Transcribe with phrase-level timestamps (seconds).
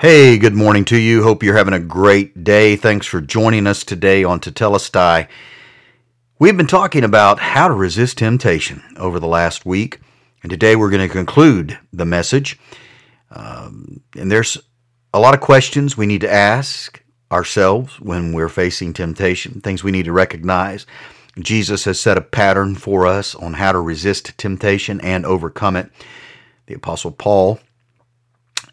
[0.00, 1.22] Hey, good morning to you.
[1.22, 2.74] Hope you're having a great day.
[2.74, 5.28] Thanks for joining us today on Tetelestai.
[6.38, 10.00] We've been talking about how to resist temptation over the last week,
[10.42, 12.58] and today we're going to conclude the message.
[13.30, 14.56] Um, and there's
[15.12, 19.92] a lot of questions we need to ask ourselves when we're facing temptation, things we
[19.92, 20.86] need to recognize.
[21.38, 25.90] Jesus has set a pattern for us on how to resist temptation and overcome it.
[26.68, 27.60] The Apostle Paul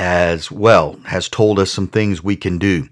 [0.00, 2.88] as well has told us some things we can do.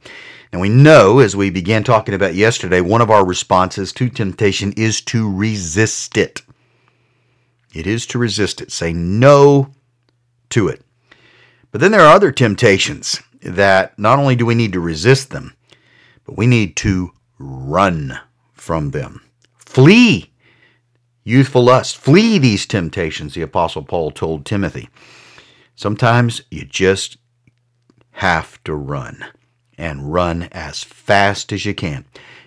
[0.52, 4.74] And we know, as we began talking about yesterday, one of our responses to temptation
[4.76, 6.42] is to resist it.
[7.74, 8.70] It is to resist it.
[8.70, 9.72] Say no
[10.50, 10.82] to it.
[11.70, 15.54] But then there are other temptations that not only do we need to resist them,
[16.26, 18.18] but we need to run
[18.52, 19.22] from them.
[19.56, 20.30] Flee
[21.24, 21.96] youthful lust.
[21.96, 24.90] Flee these temptations, the Apostle Paul told Timothy.
[25.78, 27.18] Sometimes you just
[28.14, 29.24] have to run
[29.78, 32.04] and run as fast as you can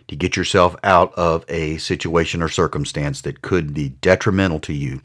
[0.10, 5.00] to get yourself out of a situation or circumstance that could be detrimental to you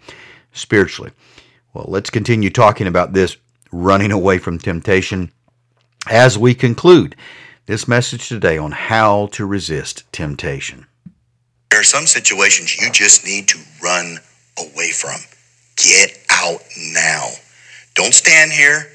[0.51, 1.13] spiritually.
[1.73, 3.37] Well, let's continue talking about this
[3.71, 5.31] running away from temptation
[6.11, 7.15] as we conclude
[7.67, 10.89] this message today on how to resist temptation.
[11.71, 14.19] There are some situations you just need to run
[14.59, 15.21] away from.
[15.77, 17.29] Get out now.
[17.97, 18.87] Don't stand here.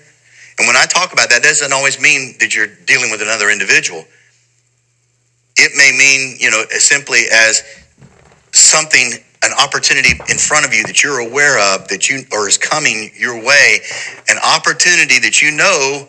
[0.57, 3.49] And when I talk about that, that doesn't always mean that you're dealing with another
[3.49, 4.05] individual.
[5.57, 7.63] It may mean, you know, as simply as
[8.53, 9.13] something,
[9.43, 13.09] an opportunity in front of you that you're aware of that you or is coming
[13.17, 13.79] your way,
[14.29, 16.07] an opportunity that you know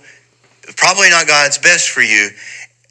[0.76, 2.28] probably not God's best for you.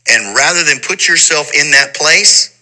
[0.10, 2.60] And rather than put yourself in that place,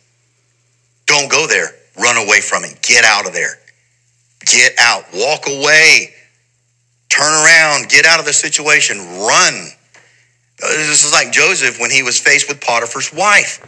[1.05, 1.69] don't go there.
[1.97, 2.81] Run away from it.
[2.81, 3.59] Get out of there.
[4.45, 5.05] Get out.
[5.13, 6.13] Walk away.
[7.09, 9.53] Turn around, get out of the situation, run.
[10.62, 13.66] Uh, this is like Joseph when he was faced with Potiphar's wife.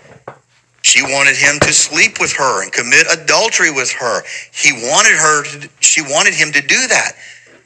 [0.83, 4.23] She wanted him to sleep with her and commit adultery with her.
[4.53, 7.13] He wanted her to, she wanted him to do that.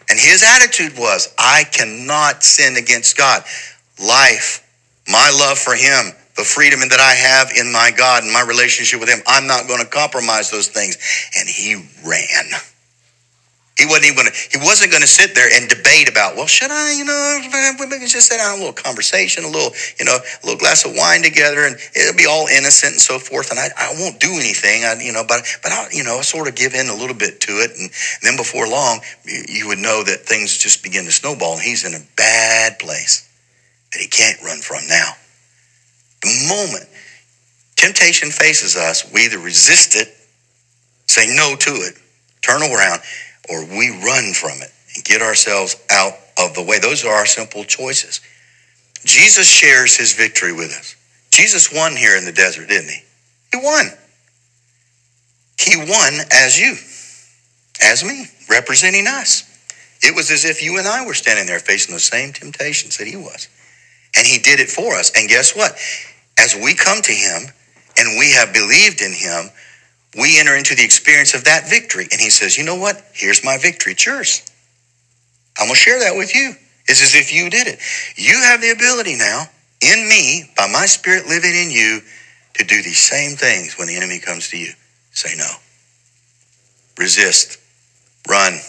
[0.10, 3.44] And his attitude was, I cannot sin against God.
[4.00, 4.62] Life,
[5.08, 9.00] my love for him, the freedom that I have in my God and my relationship
[9.00, 10.98] with him, I'm not going to compromise those things.
[11.38, 11.76] And he
[12.06, 12.52] ran.
[13.78, 16.72] He wasn't even gonna, he wasn't going to sit there and debate about, well, should
[16.72, 20.16] I, you know, we can just sit down a little conversation, a little, you know,
[20.16, 23.52] a little glass of wine together, and it'll be all innocent and so forth.
[23.52, 26.48] And I, I won't do anything, I, you know, but but I, you know, sort
[26.48, 29.68] of give in a little bit to it, and, and then before long, you, you
[29.68, 33.28] would know that things just begin to snowball, and he's in a bad place
[33.92, 35.12] that he can't run from now.
[36.24, 36.88] The moment
[37.76, 40.16] temptation faces us, we either resist it,
[41.08, 41.96] say no to it,
[42.42, 43.02] turn around
[43.50, 46.80] or we run from it and get ourselves out of the way.
[46.80, 48.22] Those are our simple choices.
[49.04, 50.96] Jesus shares his victory with us.
[51.32, 53.02] Jesus won here in the desert, didn't he?
[53.52, 53.92] He won.
[55.60, 56.76] He won as you,
[57.82, 59.44] as me, representing us.
[60.02, 63.08] It was as if you and I were standing there facing the same temptations that
[63.08, 63.48] he was.
[64.18, 65.12] And he did it for us.
[65.16, 65.78] And guess what?
[66.38, 67.44] As we come to him
[67.98, 69.50] and we have believed in him,
[70.18, 72.08] we enter into the experience of that victory.
[72.12, 73.04] And he says, You know what?
[73.14, 73.94] Here's my victory.
[73.94, 74.42] It's yours.
[75.58, 76.54] I'm going to share that with you.
[76.88, 77.80] It's as if you did it.
[78.18, 79.46] You have the ability now,
[79.82, 82.02] in me, by my spirit living in you,
[82.56, 84.72] to do these same things when the enemy comes to you.
[85.12, 85.50] Say no.
[86.98, 87.60] Resist.
[88.30, 88.60] Run.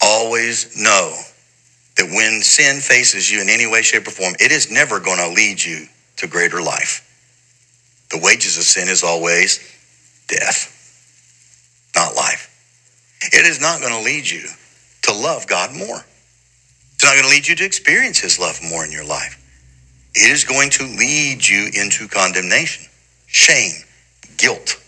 [0.00, 1.16] Always know
[1.96, 5.18] that when sin faces you in any way, shape, or form, it is never going
[5.18, 5.86] to lead you
[6.16, 7.08] to greater life.
[8.10, 9.60] The wages of sin is always
[10.28, 10.70] death,
[11.94, 12.48] not life.
[13.22, 14.48] It is not going to lead you
[15.02, 16.04] to love God more.
[16.94, 19.38] It's not going to lead you to experience His love more in your life.
[20.14, 22.86] It is going to lead you into condemnation,
[23.26, 23.82] shame,
[24.36, 24.80] guilt.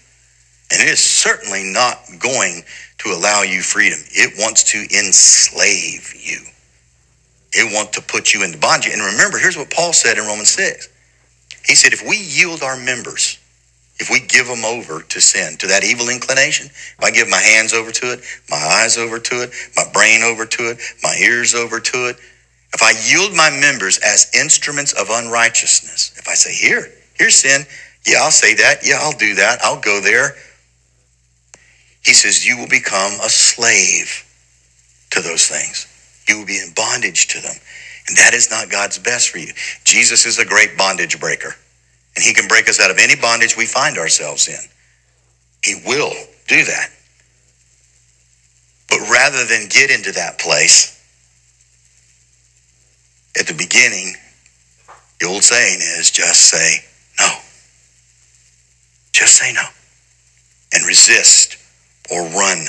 [0.71, 2.63] And it is certainly not going
[2.99, 3.99] to allow you freedom.
[4.11, 6.41] It wants to enslave you.
[7.53, 8.93] It wants to put you into bondage.
[8.93, 10.89] And remember, here's what Paul said in Romans 6.
[11.67, 13.39] He said, if we yield our members
[14.01, 17.41] if we give them over to sin, to that evil inclination, if I give my
[17.41, 18.21] hands over to it,
[18.51, 22.17] my eyes over to it, my brain over to it, my ears over to it,
[22.75, 27.65] if I yield my members as instruments of unrighteousness, if I say, here, here's sin,
[28.05, 30.35] yeah, I'll say that, yeah, I'll do that, I'll go there.
[32.05, 34.25] He says, you will become a slave
[35.11, 35.87] to those things.
[36.29, 37.55] You will be in bondage to them.
[38.09, 39.53] And that is not God's best for you.
[39.85, 41.55] Jesus is a great bondage breaker.
[42.17, 44.61] And he can break us out of any bondage we find ourselves in.
[45.65, 46.13] He will
[46.49, 46.91] do that.
[48.89, 50.91] But rather than get into that place,
[53.39, 54.15] At the beginning,
[55.21, 56.85] the old saying is just say
[57.19, 57.31] no.
[59.13, 59.65] Just say no
[60.73, 61.57] and resist
[62.11, 62.67] or run.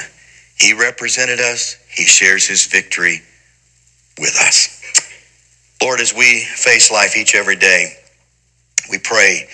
[0.59, 1.77] He represented us.
[1.89, 3.21] He shares his victory
[4.19, 4.69] with us.
[5.81, 7.94] Lord, as we face life each every day,
[8.89, 9.47] we pray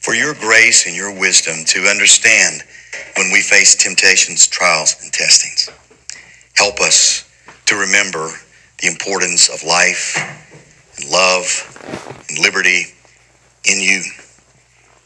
[0.00, 2.62] for your grace and your wisdom to understand
[3.16, 5.70] when we face temptations, trials, and testings.
[6.54, 7.28] Help us
[7.66, 8.30] to remember
[8.80, 10.16] the importance of life
[10.98, 12.84] and love and liberty
[13.64, 14.02] in you.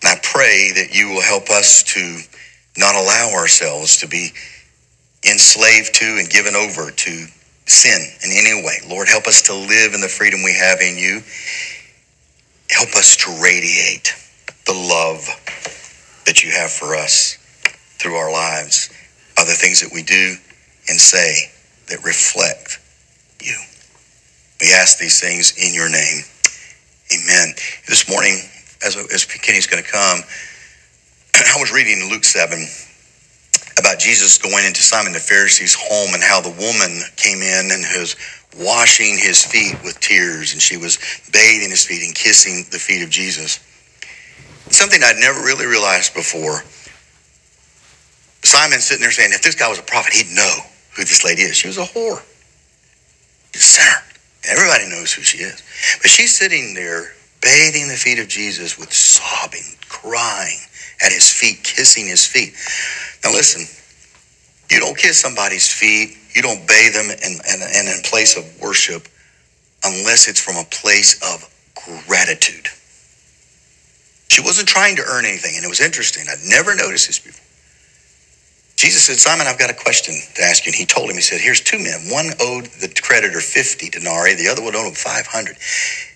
[0.03, 2.21] And I pray that you will help us to
[2.77, 4.33] not allow ourselves to be
[5.29, 7.27] enslaved to and given over to
[7.67, 8.79] sin in any way.
[8.89, 11.23] Lord, help us to live in the freedom we have in you.
[12.71, 14.15] Help us to radiate
[14.67, 15.27] the love
[16.27, 17.37] that you have for us
[17.99, 18.91] through our lives,
[19.39, 20.37] other things that we do
[20.89, 21.51] and say
[21.89, 22.81] that reflect
[23.43, 23.57] you.
[24.61, 26.23] We ask these things in your name.
[27.13, 27.55] Amen.
[27.89, 28.39] This morning,
[28.85, 30.21] as, as Kenny's going to come,
[31.35, 32.59] I was reading Luke 7
[33.79, 37.83] about Jesus going into Simon the Pharisee's home and how the woman came in and
[37.99, 38.15] was
[38.59, 40.99] washing his feet with tears and she was
[41.33, 43.61] bathing his feet and kissing the feet of Jesus.
[44.71, 46.63] Something I'd never really realized before.
[48.43, 50.59] Simon's sitting there saying, if this guy was a prophet, he'd know
[50.97, 51.57] who this lady is.
[51.57, 52.23] She was a whore.
[53.53, 54.03] She's a sinner.
[54.49, 55.63] Everybody knows who she is.
[56.01, 57.13] But she's sitting there
[57.43, 60.59] bathing the feet of Jesus with sobbing, crying
[61.03, 62.55] at his feet, kissing his feet.
[63.25, 63.67] Now listen,
[64.71, 68.45] you don't kiss somebody's feet, you don't bathe them in, in, in a place of
[68.61, 69.09] worship
[69.85, 71.49] unless it's from a place of
[72.07, 72.67] gratitude.
[74.29, 76.27] She wasn't trying to earn anything, and it was interesting.
[76.31, 77.45] I'd never noticed this before.
[78.81, 80.71] Jesus said, Simon, I've got a question to ask you.
[80.71, 82.09] And he told him, he said, here's two men.
[82.09, 85.57] One owed the creditor 50 denarii, the other one owed him 500.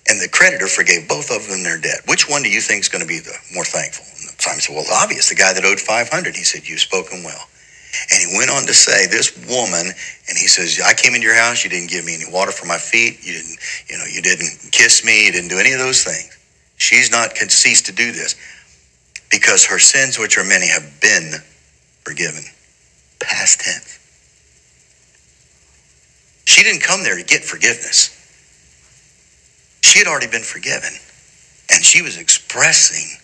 [0.09, 2.01] And the creditor forgave both of them their debt.
[2.07, 4.07] Which one do you think is going to be the more thankful?
[4.09, 6.09] And Simon said, well, obvious, the guy that owed 500.
[6.37, 7.45] He said, you've spoken well.
[8.11, 11.37] And he went on to say, this woman, and he says, I came into your
[11.37, 13.59] house, you didn't give me any water for my feet, you didn't,
[13.89, 16.31] you know, you didn't kiss me, you didn't do any of those things.
[16.77, 18.35] She's not ceased to do this
[19.31, 21.33] because her sins, which are many, have been
[22.03, 22.45] forgiven
[23.21, 23.99] past tense.
[26.45, 28.11] She didn't come there to get forgiveness.
[29.83, 30.91] She had already been forgiven.
[31.71, 33.19] And she was expressing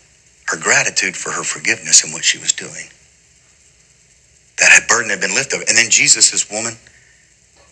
[0.47, 2.89] her gratitude for her forgiveness and what she was doing.
[4.61, 5.61] That burden had been lifted.
[5.69, 6.75] And then Jesus says, Woman,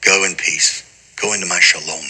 [0.02, 0.84] go in peace.
[1.20, 2.04] Go into my shalom.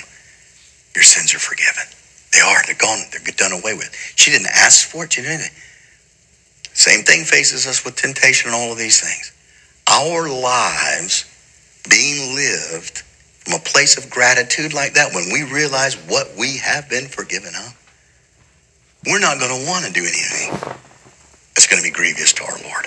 [0.95, 1.85] Your sins are forgiven.
[2.33, 2.63] They are.
[2.67, 3.01] They're gone.
[3.11, 3.95] They're done away with.
[4.17, 5.13] She didn't ask for it.
[5.13, 5.51] She didn't.
[6.73, 9.33] Same thing faces us with temptation and all of these things
[9.89, 11.25] our lives
[11.89, 12.99] being lived
[13.49, 17.55] from a place of gratitude like that, when we realize what we have been forgiven
[17.55, 17.75] of,
[19.07, 20.51] we're not going to want to do anything
[21.55, 22.87] that's going to be grievous to our Lord.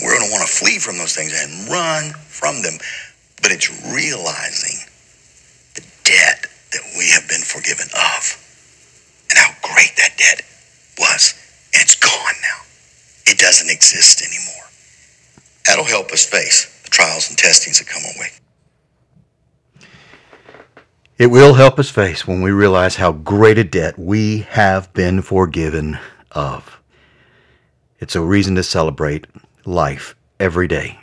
[0.00, 2.78] We're going to want to flee from those things and run from them.
[3.42, 4.78] But it's realizing
[5.74, 8.20] the debt that we have been forgiven of
[9.28, 10.42] and how great that debt
[10.98, 11.34] was.
[11.74, 12.62] And it's gone now.
[13.26, 14.68] It doesn't exist anymore.
[15.66, 18.28] That'll help us face the trials and testings that come our way.
[21.18, 25.22] It will help us face when we realize how great a debt we have been
[25.22, 25.98] forgiven
[26.32, 26.80] of.
[28.00, 29.26] It's a reason to celebrate
[29.64, 30.98] life every day,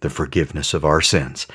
[0.00, 1.46] the forgiveness of our sins.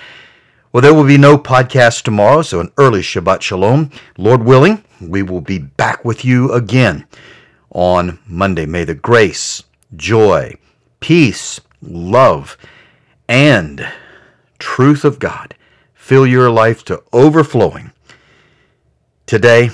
[0.72, 3.90] Well, there will be no podcast tomorrow, so an early Shabbat Shalom.
[4.18, 7.08] Lord willing, we will be back with you again
[7.72, 8.66] on Monday.
[8.66, 9.64] May the grace,
[9.96, 10.56] joy,
[11.00, 12.58] peace, love,
[13.28, 13.88] and
[14.60, 15.56] truth of God
[15.94, 17.92] fill your life to overflowing
[19.26, 19.70] today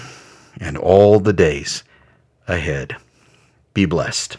[0.60, 1.84] and all the days
[2.48, 2.98] ahead.
[3.74, 4.38] Be blessed.